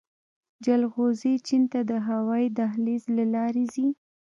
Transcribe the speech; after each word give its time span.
جلغوزي 0.65 1.33
چین 1.47 1.63
ته 1.71 1.79
د 1.89 1.91
هوايي 2.07 2.49
دهلیز 2.59 3.03
له 3.17 3.25
لارې 3.33 3.63
ځي 3.73 3.87